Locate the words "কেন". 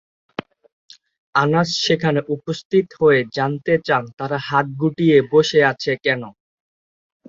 6.05-6.21